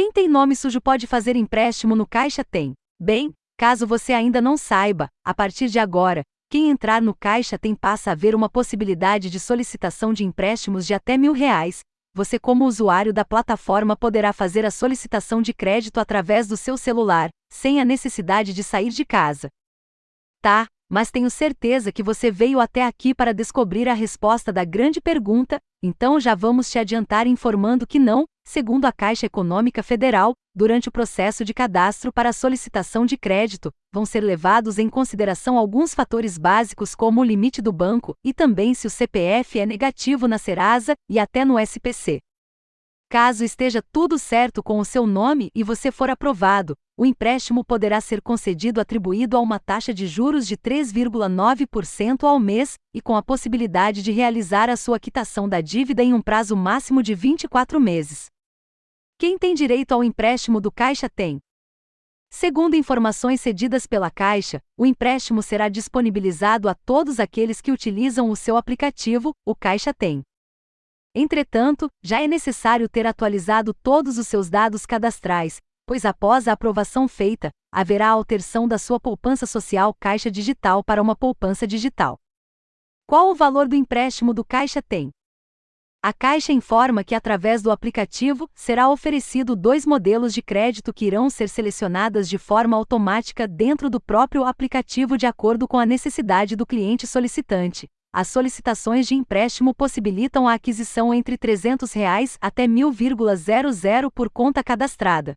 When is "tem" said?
0.12-0.28, 2.44-2.72, 7.58-7.74, 59.36-59.52, 61.10-61.40, 69.92-70.22, 84.80-85.10